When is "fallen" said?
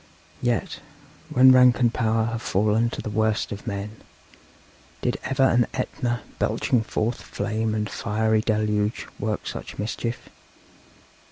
2.41-2.89